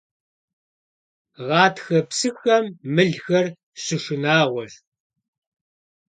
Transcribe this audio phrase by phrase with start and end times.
[1.45, 3.45] Гъатхэ псыхэм мылхэр
[3.81, 4.73] щышынагъуэщ.